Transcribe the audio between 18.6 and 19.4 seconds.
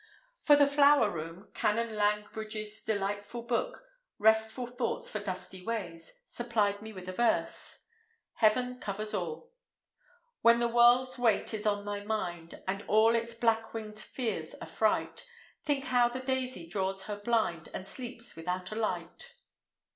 a light.